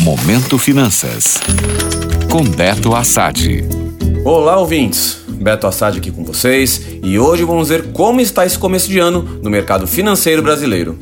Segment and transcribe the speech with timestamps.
[0.00, 1.38] Momento Finanças.
[2.30, 3.62] Com Beto Assad.
[4.24, 5.18] Olá, ouvintes.
[5.28, 9.40] Beto Assad aqui com vocês e hoje vamos ver como está esse começo de ano
[9.42, 10.98] no mercado financeiro brasileiro.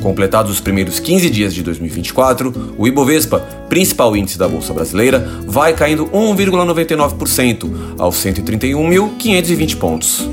[0.00, 3.38] Completados os primeiros 15 dias de 2024, o Ibovespa,
[3.68, 10.26] principal índice da Bolsa Brasileira, vai caindo 1,99% aos 131.520 pontos.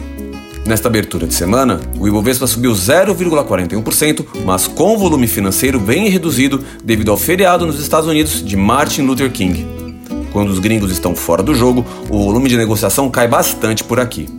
[0.69, 7.09] Nesta abertura de semana, o Ibovespa subiu 0,41%, mas com volume financeiro bem reduzido devido
[7.09, 9.65] ao feriado nos Estados Unidos de Martin Luther King.
[10.31, 14.29] Quando os gringos estão fora do jogo, o volume de negociação cai bastante por aqui.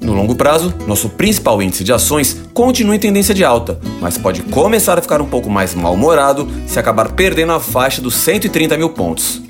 [0.00, 4.42] No longo prazo, nosso principal índice de ações continua em tendência de alta, mas pode
[4.42, 8.88] começar a ficar um pouco mais mal-humorado se acabar perdendo a faixa dos 130 mil
[8.88, 9.40] pontos.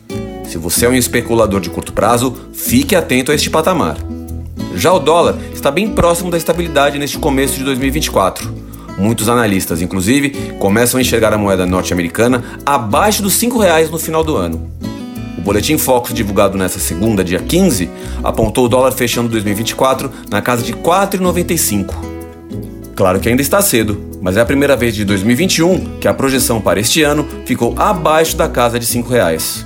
[0.44, 3.96] Se você é um especulador de curto prazo, fique atento a este patamar.
[4.76, 8.54] Já o dólar está bem próximo da estabilidade neste começo de 2024.
[8.98, 14.22] Muitos analistas, inclusive, começam a enxergar a moeda norte-americana abaixo dos R$ reais no final
[14.22, 14.70] do ano.
[15.38, 17.88] O boletim Focus divulgado nesta segunda, dia 15,
[18.22, 21.94] apontou o dólar fechando 2024 na casa de R$ 4,95.
[22.94, 26.60] Claro que ainda está cedo, mas é a primeira vez de 2021 que a projeção
[26.60, 29.64] para este ano ficou abaixo da casa de 5 reais.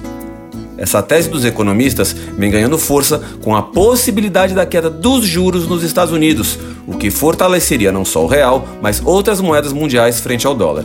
[0.80, 5.82] Essa tese dos economistas vem ganhando força com a possibilidade da queda dos juros nos
[5.82, 10.54] Estados Unidos, o que fortaleceria não só o real, mas outras moedas mundiais frente ao
[10.54, 10.84] dólar.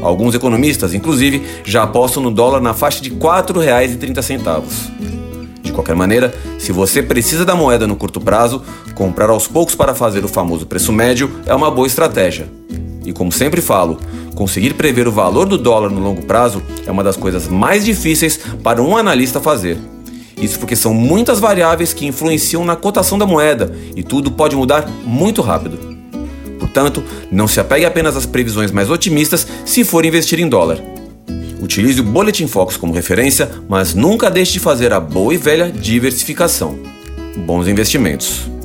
[0.00, 4.62] Alguns economistas, inclusive, já apostam no dólar na faixa de R$ 4,30.
[5.62, 8.62] De qualquer maneira, se você precisa da moeda no curto prazo,
[8.94, 12.48] comprar aos poucos para fazer o famoso preço médio é uma boa estratégia.
[13.08, 13.98] E como sempre falo,
[14.34, 18.38] conseguir prever o valor do dólar no longo prazo é uma das coisas mais difíceis
[18.62, 19.78] para um analista fazer.
[20.36, 24.86] Isso porque são muitas variáveis que influenciam na cotação da moeda e tudo pode mudar
[25.06, 25.78] muito rápido.
[26.60, 30.78] Portanto, não se apegue apenas às previsões mais otimistas se for investir em dólar.
[31.62, 35.72] Utilize o Bulletin Focus como referência, mas nunca deixe de fazer a boa e velha
[35.72, 36.78] diversificação.
[37.38, 38.57] Bons investimentos.